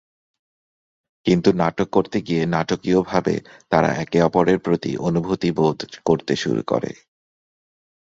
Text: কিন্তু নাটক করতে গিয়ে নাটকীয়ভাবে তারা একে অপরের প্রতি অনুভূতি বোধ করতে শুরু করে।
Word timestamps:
কিন্তু 1.25 1.49
নাটক 1.53 1.87
করতে 1.89 2.17
গিয়ে 2.21 2.43
নাটকীয়ভাবে 2.45 3.35
তারা 3.69 3.89
একে 3.95 4.19
অপরের 4.21 4.57
প্রতি 4.59 4.91
অনুভূতি 5.07 5.49
বোধ 5.51 5.77
করতে 6.05 6.33
শুরু 6.35 6.61
করে। 6.67 6.91